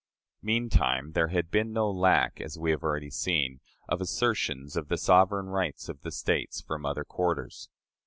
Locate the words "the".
4.87-4.97, 6.01-6.11